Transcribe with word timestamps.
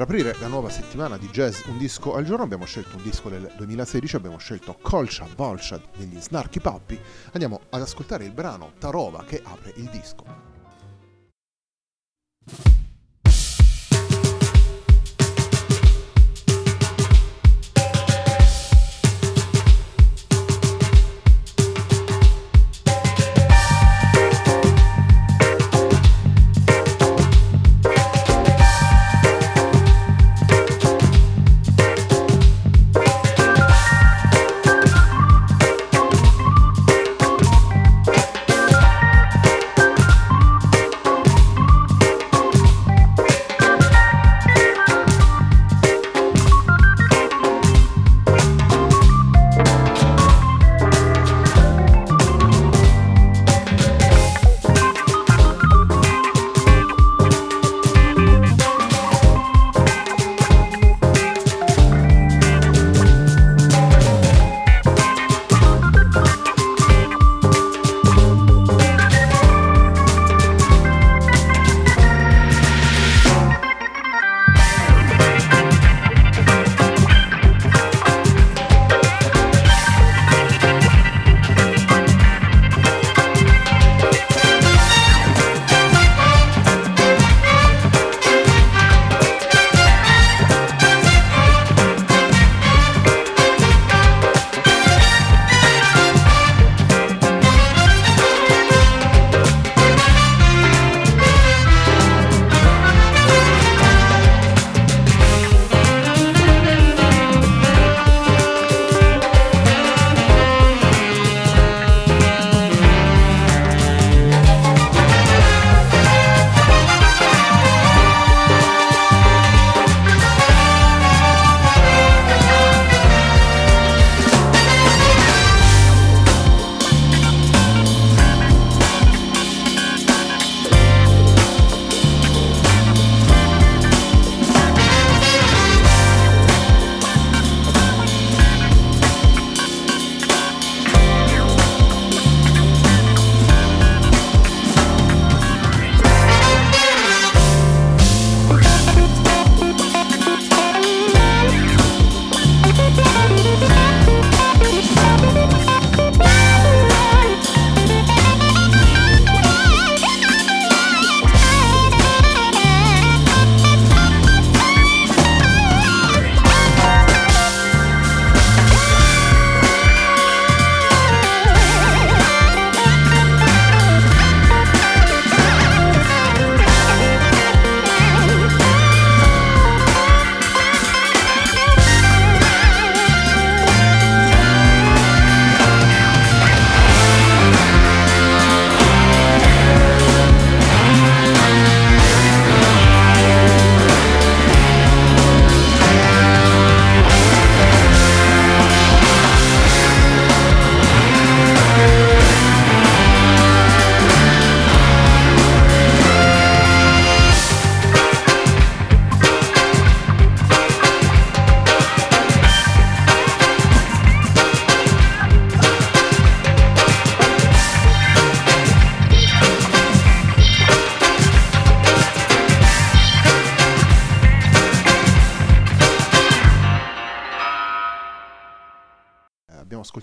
Per 0.00 0.08
aprire 0.08 0.34
la 0.40 0.46
nuova 0.46 0.70
settimana 0.70 1.18
di 1.18 1.28
jazz 1.28 1.66
un 1.66 1.76
disco 1.76 2.14
al 2.14 2.24
giorno 2.24 2.42
abbiamo 2.42 2.64
scelto 2.64 2.96
un 2.96 3.02
disco 3.02 3.28
del 3.28 3.52
2016, 3.54 4.16
abbiamo 4.16 4.38
scelto 4.38 4.78
Colcia 4.80 5.26
Bolsha 5.36 5.78
degli 5.94 6.18
Snarky 6.18 6.58
Puppy. 6.58 6.98
Andiamo 7.32 7.60
ad 7.68 7.82
ascoltare 7.82 8.24
il 8.24 8.32
brano 8.32 8.72
Tarova 8.78 9.22
che 9.24 9.42
apre 9.44 9.74
il 9.76 9.90
disco. 9.90 10.49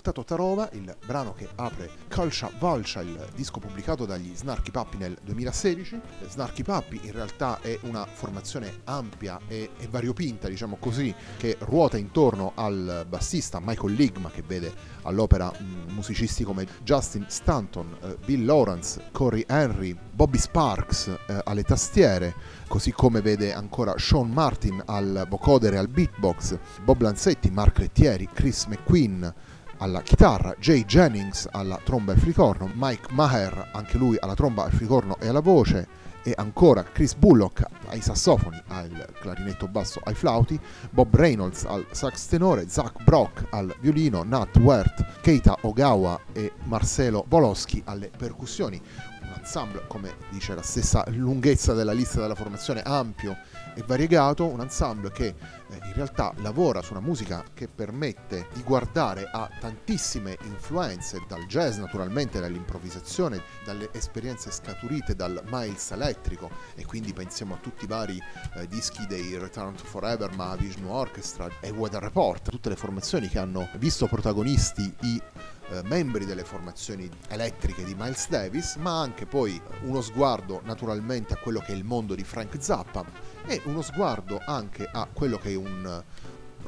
Ascoltato 0.08 0.24
Tarova, 0.24 0.68
il 0.72 0.96
brano 1.04 1.34
che 1.34 1.48
apre 1.56 1.90
Calcia 2.08 2.50
Valcia, 2.58 3.00
il 3.00 3.28
disco 3.34 3.60
pubblicato 3.60 4.06
dagli 4.06 4.34
Snarky 4.34 4.70
Puppy 4.70 4.96
nel 4.96 5.16
2016. 5.22 6.00
Snarky 6.28 6.62
Puppy 6.62 7.00
in 7.02 7.12
realtà 7.12 7.60
è 7.60 7.78
una 7.82 8.06
formazione 8.06 8.80
ampia 8.84 9.38
e, 9.48 9.70
e 9.78 9.88
variopinta, 9.88 10.48
diciamo 10.48 10.76
così, 10.78 11.14
che 11.36 11.56
ruota 11.60 11.98
intorno 11.98 12.52
al 12.54 13.04
bassista 13.08 13.60
Michael 13.62 13.94
Ligma, 13.94 14.30
che 14.30 14.42
vede 14.46 14.72
all'opera 15.02 15.50
mh, 15.50 15.92
musicisti 15.92 16.44
come 16.44 16.66
Justin 16.82 17.26
Stanton, 17.28 17.96
eh, 18.00 18.16
Bill 18.24 18.44
Lawrence, 18.44 19.08
Corey 19.12 19.44
Henry, 19.46 19.96
Bobby 20.10 20.38
Sparks 20.38 21.06
eh, 21.06 21.40
alle 21.44 21.62
tastiere, 21.62 22.34
così 22.66 22.92
come 22.92 23.20
vede 23.20 23.52
ancora 23.52 23.94
Sean 23.98 24.30
Martin 24.30 24.82
al 24.86 25.26
vocodere 25.28 25.76
al 25.76 25.88
beatbox, 25.88 26.58
Bob 26.82 27.00
Lanzetti, 27.02 27.50
Mark 27.50 27.78
Lettieri, 27.78 28.28
Chris 28.32 28.64
McQueen 28.66 29.32
alla 29.78 30.02
chitarra, 30.02 30.54
Jay 30.58 30.84
Jennings 30.84 31.48
alla 31.50 31.80
tromba 31.82 32.12
e 32.12 32.16
flicorno, 32.16 32.70
Mike 32.74 33.12
Maher, 33.12 33.70
anche 33.72 33.96
lui 33.96 34.16
alla 34.18 34.34
tromba, 34.34 34.64
al 34.64 34.72
flicorno 34.72 35.18
e 35.20 35.28
alla 35.28 35.40
voce, 35.40 36.06
e 36.22 36.34
ancora 36.36 36.82
Chris 36.82 37.14
Bullock 37.14 37.64
ai 37.86 38.00
sassofoni, 38.00 38.60
al 38.68 39.14
clarinetto 39.20 39.66
basso, 39.68 40.00
ai 40.04 40.14
flauti, 40.14 40.60
Bob 40.90 41.14
Reynolds 41.14 41.64
al 41.64 41.86
sax 41.90 42.26
tenore, 42.26 42.68
Zach 42.68 43.02
Brock 43.02 43.46
al 43.50 43.74
violino, 43.80 44.22
Nat 44.24 44.56
Wert, 44.58 45.20
Keita 45.20 45.56
Ogawa 45.62 46.20
e 46.32 46.52
Marcelo 46.64 47.24
Boloschi 47.26 47.80
alle 47.86 48.10
percussioni. 48.14 48.80
Un 49.22 49.34
ensemble, 49.38 49.84
come 49.86 50.16
dice 50.30 50.54
la 50.54 50.62
stessa 50.62 51.04
lunghezza 51.08 51.72
della 51.72 51.92
lista 51.92 52.20
della 52.20 52.34
formazione, 52.34 52.82
ampio 52.82 53.36
e 53.78 53.84
variegato, 53.86 54.44
un 54.44 54.60
ensemble 54.60 55.12
che 55.12 55.26
eh, 55.26 55.34
in 55.84 55.92
realtà 55.94 56.34
lavora 56.38 56.82
su 56.82 56.92
una 56.92 57.00
musica 57.00 57.44
che 57.54 57.68
permette 57.68 58.48
di 58.52 58.64
guardare 58.64 59.30
a 59.30 59.48
tantissime 59.60 60.36
influenze, 60.42 61.22
dal 61.28 61.46
jazz 61.46 61.76
naturalmente, 61.76 62.40
dall'improvvisazione, 62.40 63.40
dalle 63.64 63.88
esperienze 63.92 64.50
scaturite 64.50 65.14
dal 65.14 65.40
Miles 65.48 65.92
elettrico 65.92 66.50
e 66.74 66.84
quindi 66.84 67.12
pensiamo 67.12 67.54
a 67.54 67.58
tutti 67.58 67.84
i 67.84 67.86
vari 67.86 68.20
eh, 68.56 68.66
dischi 68.66 69.06
dei 69.06 69.38
Return 69.38 69.76
to 69.76 69.84
Forever, 69.84 70.34
Mahavishnu 70.34 70.90
Orchestra 70.90 71.48
e 71.60 71.70
Weather 71.70 72.02
Report, 72.02 72.50
tutte 72.50 72.70
le 72.70 72.76
formazioni 72.76 73.28
che 73.28 73.38
hanno 73.38 73.68
visto 73.76 74.08
protagonisti 74.08 74.92
i 75.02 75.22
eh, 75.70 75.82
membri 75.84 76.24
delle 76.24 76.44
formazioni 76.44 77.08
elettriche 77.28 77.84
di 77.84 77.94
Miles 77.94 78.28
Davis, 78.28 78.76
ma 78.76 79.00
anche 79.00 79.26
poi 79.26 79.60
uno 79.82 80.00
sguardo 80.00 80.60
naturalmente 80.64 81.34
a 81.34 81.36
quello 81.36 81.60
che 81.60 81.72
è 81.72 81.76
il 81.76 81.84
mondo 81.84 82.14
di 82.14 82.24
Frank 82.24 82.56
Zappa 82.58 83.04
e 83.46 83.60
uno 83.64 83.82
sguardo 83.82 84.40
anche 84.44 84.88
a 84.90 85.06
quello 85.12 85.38
che 85.38 85.50
è 85.50 85.54
un 85.54 86.02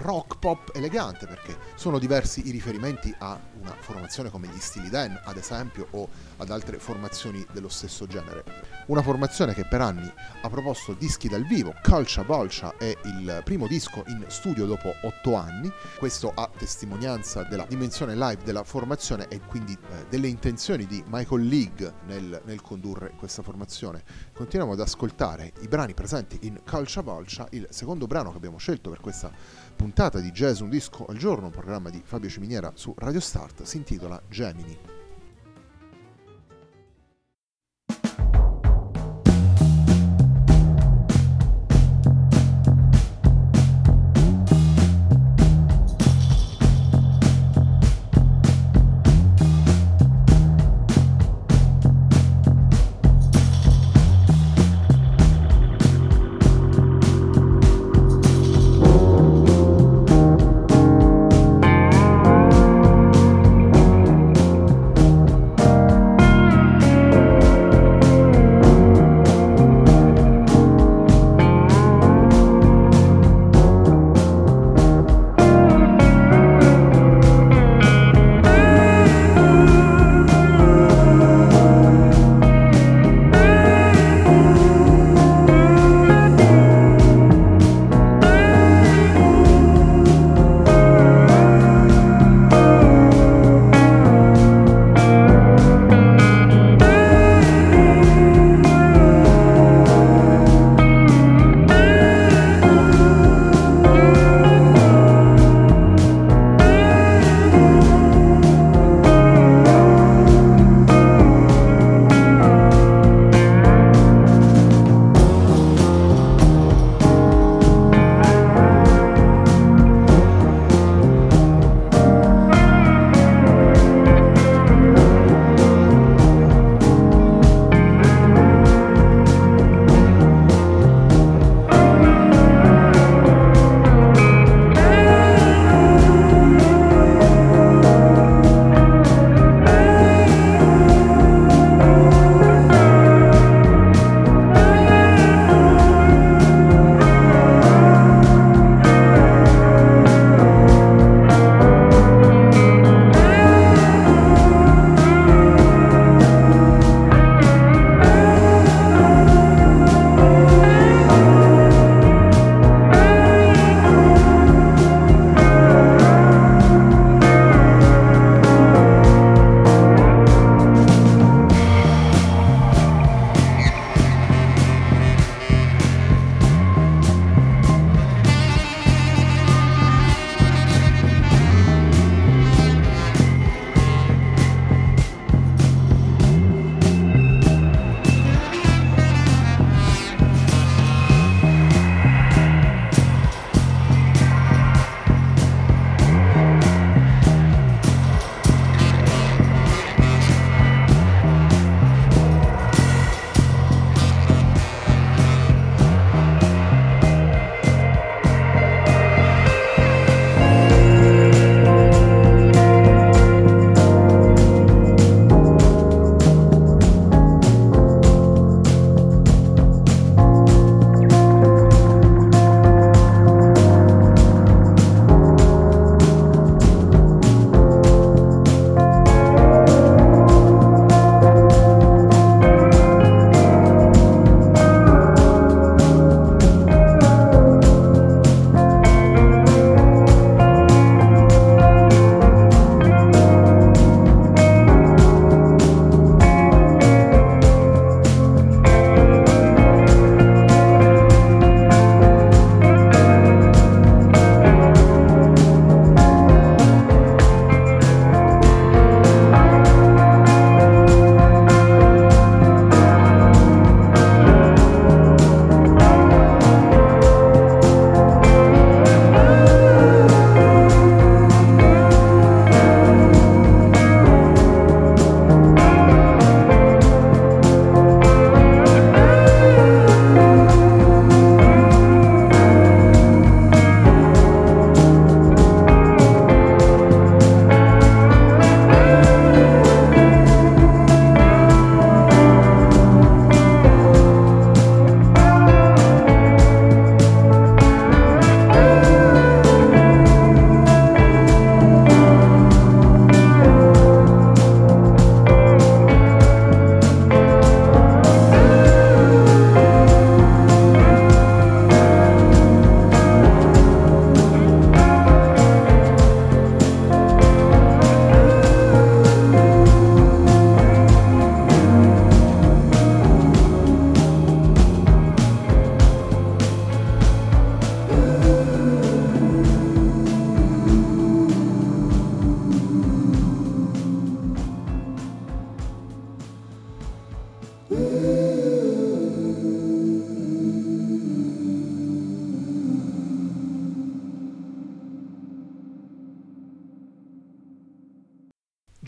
rock 0.01 0.39
pop 0.39 0.71
elegante 0.75 1.27
perché 1.27 1.57
sono 1.75 1.99
diversi 1.99 2.47
i 2.47 2.51
riferimenti 2.51 3.15
a 3.19 3.39
una 3.61 3.75
formazione 3.79 4.31
come 4.31 4.49
gli 4.49 4.59
Stili 4.59 4.89
Dan 4.89 5.19
ad 5.25 5.37
esempio 5.37 5.89
o 5.93 6.09
ad 6.39 6.51
altre 6.51 6.79
formazioni 6.79 7.45
dello 7.53 7.69
stesso 7.69 8.07
genere. 8.07 8.45
Una 8.87 9.03
formazione 9.03 9.55
che 9.55 9.67
per 9.67 9.81
anni 9.81 10.11
ha 10.43 10.49
proposto 10.49 10.95
dischi 10.95 11.29
dal 11.29 11.47
vivo, 11.47 11.75
Calcia 11.83 12.23
Volcia 12.23 12.77
è 12.77 12.97
il 13.05 13.43
primo 13.45 13.67
disco 13.67 14.03
in 14.07 14.25
studio 14.29 14.67
dopo 14.67 14.93
otto 15.03 15.37
anni, 15.37 15.71
questo 15.99 16.33
a 16.35 16.51
testimonianza 16.57 17.45
della 17.45 17.67
dimensione 17.69 18.15
live 18.15 18.43
della 18.43 18.65
formazione 18.65 19.29
e 19.29 19.41
quindi 19.41 19.73
eh, 19.73 20.07
delle 20.09 20.29
intenzioni 20.29 20.87
di 20.87 21.05
Michael 21.07 21.47
League 21.47 21.95
nel, 22.07 22.41
nel 22.45 22.63
condurre 22.63 23.13
questa 23.17 23.43
formazione. 23.43 24.03
Continuiamo 24.33 24.73
ad 24.73 24.81
ascoltare 24.81 25.53
i 25.61 25.69
brani 25.69 25.95
presenti 25.95 26.39
in 26.43 26.61
Calcia 26.65 27.03
Volcia, 27.03 27.47
il 27.51 27.67
secondo 27.71 28.07
brano 28.07 28.31
che 28.31 28.37
abbiamo 28.39 28.59
scelto 28.59 28.91
per 28.91 29.01
questa 29.01 29.31
puntata 29.81 30.21
di 30.21 30.31
Jazz 30.31 30.61
Un 30.61 30.69
Disco 30.69 31.07
al 31.07 31.17
Giorno, 31.17 31.47
un 31.47 31.53
programma 31.53 31.89
di 31.89 32.03
Fabio 32.05 32.29
Ciminiera 32.29 32.71
su 32.75 32.93
Radio 32.99 33.19
Start, 33.19 33.63
si 33.63 33.79
intitola 33.79 34.21
Gemini. 34.29 35.00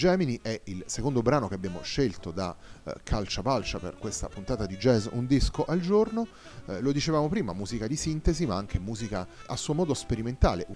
Gemini 0.02 0.36
è 0.42 0.60
il 0.64 0.82
secondo 0.88 1.22
brano 1.22 1.46
che 1.46 1.54
abbiamo 1.54 1.80
scelto 1.82 2.32
da 2.32 2.56
eh, 2.82 2.92
Calcia 3.04 3.40
Palcia 3.40 3.78
per 3.78 3.98
questa 3.98 4.26
puntata 4.26 4.66
di 4.66 4.76
jazz 4.76 5.06
Un 5.12 5.26
disco 5.26 5.64
al 5.64 5.78
giorno. 5.78 6.26
Eh, 6.66 6.80
lo 6.80 6.90
dicevamo 6.90 7.28
prima, 7.28 7.52
musica 7.52 7.86
di 7.86 7.94
sintesi 7.94 8.44
ma 8.44 8.56
anche 8.56 8.80
musica 8.80 9.24
a 9.46 9.54
suo 9.54 9.74
modo 9.74 9.94
sperimentale 9.94 10.66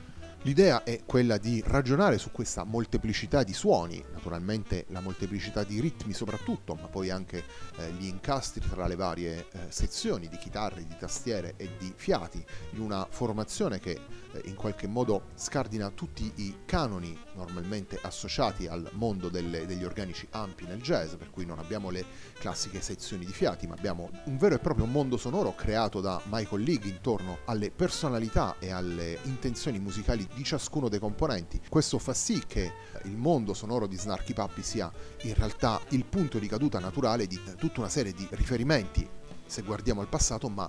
L'idea 0.46 0.84
è 0.84 1.00
quella 1.04 1.38
di 1.38 1.60
ragionare 1.66 2.18
su 2.18 2.30
questa 2.30 2.62
molteplicità 2.62 3.42
di 3.42 3.52
suoni, 3.52 4.00
naturalmente 4.12 4.84
la 4.90 5.00
molteplicità 5.00 5.64
di 5.64 5.80
ritmi 5.80 6.12
soprattutto, 6.12 6.74
ma 6.74 6.86
poi 6.86 7.10
anche 7.10 7.42
eh, 7.78 7.90
gli 7.90 8.06
incastri 8.06 8.60
tra 8.60 8.86
le 8.86 8.94
varie 8.94 9.48
eh, 9.50 9.58
sezioni 9.70 10.28
di 10.28 10.36
chitarre, 10.36 10.86
di 10.86 10.94
tastiere 10.96 11.54
e 11.56 11.70
di 11.76 11.92
fiati, 11.96 12.44
in 12.74 12.80
una 12.80 13.08
formazione 13.10 13.80
che 13.80 13.98
in 14.44 14.54
qualche 14.54 14.86
modo 14.86 15.28
scardina 15.34 15.90
tutti 15.90 16.30
i 16.36 16.58
canoni 16.64 17.18
normalmente 17.34 17.98
associati 18.00 18.66
al 18.66 18.88
mondo 18.92 19.28
delle, 19.28 19.66
degli 19.66 19.84
organici 19.84 20.26
ampi 20.30 20.64
nel 20.64 20.80
jazz, 20.80 21.14
per 21.14 21.30
cui 21.30 21.44
non 21.44 21.58
abbiamo 21.58 21.90
le 21.90 22.04
classiche 22.34 22.80
sezioni 22.80 23.24
di 23.24 23.32
fiati, 23.32 23.66
ma 23.66 23.74
abbiamo 23.74 24.10
un 24.24 24.36
vero 24.36 24.54
e 24.54 24.58
proprio 24.58 24.86
mondo 24.86 25.16
sonoro 25.16 25.54
creato 25.54 26.00
da 26.00 26.20
Michael 26.26 26.62
League 26.62 26.88
intorno 26.88 27.38
alle 27.46 27.70
personalità 27.70 28.56
e 28.58 28.70
alle 28.70 29.18
intenzioni 29.24 29.78
musicali 29.78 30.26
di 30.34 30.44
ciascuno 30.44 30.88
dei 30.88 30.98
componenti. 30.98 31.60
Questo 31.68 31.98
fa 31.98 32.14
sì 32.14 32.42
che 32.46 32.72
il 33.04 33.16
mondo 33.16 33.54
sonoro 33.54 33.86
di 33.86 33.96
Snarky 33.96 34.32
Puppy 34.32 34.62
sia 34.62 34.92
in 35.22 35.34
realtà 35.34 35.80
il 35.90 36.04
punto 36.04 36.38
di 36.38 36.48
caduta 36.48 36.78
naturale 36.78 37.26
di 37.26 37.40
tutta 37.56 37.80
una 37.80 37.88
serie 37.88 38.12
di 38.12 38.26
riferimenti, 38.30 39.08
se 39.46 39.62
guardiamo 39.62 40.00
al 40.00 40.08
passato, 40.08 40.48
ma 40.48 40.68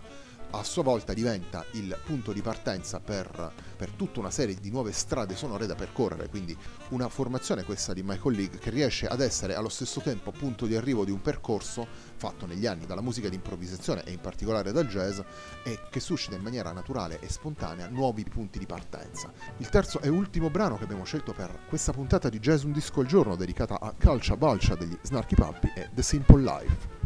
a 0.51 0.63
sua 0.63 0.84
volta 0.84 1.13
diventa 1.13 1.66
il 1.72 1.98
punto 2.06 2.32
di 2.32 2.42
partenza 2.42 3.00
per, 3.00 3.51
per, 3.75 3.92
tutta 3.92 4.20
una 4.20 4.32
serie 4.32 4.56
di 4.56 4.70
nuove 4.70 4.92
strade 4.92 5.36
sonore 5.36 5.66
da 5.66 5.75
percorrere, 5.75 6.30
quindi 6.30 6.56
una 6.89 7.10
formazione 7.10 7.63
questa 7.63 7.94
di 7.94 8.04
Michael 8.04 8.36
League 8.36 8.58
che 8.60 8.70
riesce 8.70 9.08
ad 9.08 9.22
essere 9.22 9.56
allo 9.56 9.70
stesso 9.70 10.01
tempo 10.01 10.32
punto 10.32 10.66
di 10.66 10.75
arrivo 10.75 11.06
di 11.06 11.12
un 11.12 11.22
percorso 11.22 11.88
fatto 12.16 12.46
negli 12.46 12.66
anni 12.66 12.86
dalla 12.86 13.01
musica 13.01 13.30
di 13.30 13.36
improvvisazione 13.36 14.04
e 14.04 14.12
in 14.12 14.20
particolare 14.20 14.72
dal 14.72 14.88
jazz 14.88 15.20
e 15.63 15.80
che 15.89 16.00
suscita 16.00 16.36
in 16.36 16.42
maniera 16.42 16.72
naturale 16.72 17.20
e 17.20 17.30
spontanea 17.30 17.88
nuovi 17.88 18.24
punti 18.24 18.60
di 18.60 18.66
partenza. 18.66 19.32
Il 19.58 19.70
terzo 19.70 20.01
e 20.01 20.10
ultimo 20.10 20.50
brano 20.50 20.77
che 20.77 20.84
abbiamo 20.84 21.04
scelto 21.04 21.34
per 21.34 21.60
questa 21.68 21.92
puntata 21.92 22.30
di 22.30 22.39
Jazz 22.39 22.63
Un 22.63 22.72
Disco 22.72 23.01
al 23.01 23.06
Giorno 23.06 23.36
dedicata 23.36 23.80
a 23.80 23.94
Calcia 23.98 24.36
Balcia 24.36 24.75
degli 24.75 24.98
Snarky 25.01 25.36
Puppy 25.36 25.72
è 25.74 25.89
The 25.94 26.01
Simple 26.01 26.42
Life. 26.42 26.97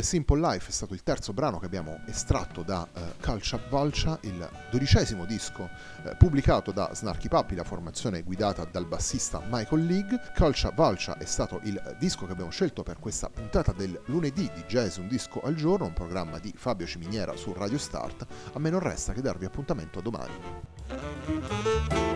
Simple 0.00 0.40
Life 0.40 0.68
è 0.68 0.72
stato 0.72 0.94
il 0.94 1.02
terzo 1.02 1.32
brano 1.32 1.58
che 1.58 1.66
abbiamo 1.66 2.00
estratto 2.06 2.62
da 2.62 2.88
uh, 2.90 3.00
Calcia 3.20 3.60
Valcia, 3.68 4.18
il 4.22 4.48
dodicesimo 4.70 5.26
disco 5.26 5.68
uh, 6.04 6.16
pubblicato 6.16 6.72
da 6.72 6.90
Snarky 6.94 7.28
Puppy, 7.28 7.54
la 7.54 7.64
formazione 7.64 8.22
guidata 8.22 8.64
dal 8.64 8.86
bassista 8.86 9.42
Michael 9.50 9.84
League. 9.84 10.20
Calcia 10.34 10.70
Valcia 10.70 11.18
è 11.18 11.24
stato 11.24 11.60
il 11.64 11.96
disco 11.98 12.24
che 12.24 12.32
abbiamo 12.32 12.50
scelto 12.50 12.82
per 12.82 12.98
questa 12.98 13.28
puntata 13.28 13.72
del 13.72 14.00
lunedì 14.06 14.50
di 14.54 14.64
Jazz 14.66 14.96
Un 14.96 15.08
Disco 15.08 15.42
al 15.42 15.54
Giorno, 15.54 15.86
un 15.86 15.92
programma 15.92 16.38
di 16.38 16.52
Fabio 16.56 16.86
Ciminiera 16.86 17.36
su 17.36 17.52
Radio 17.52 17.78
Start. 17.78 18.26
A 18.54 18.58
me 18.58 18.70
non 18.70 18.80
resta 18.80 19.12
che 19.12 19.20
darvi 19.20 19.44
appuntamento 19.44 19.98
a 19.98 20.02
domani. 20.02 22.11